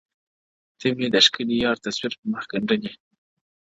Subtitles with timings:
[0.79, 2.91] ته مي د ښكلي يار تصوير پر مخ گنډلی،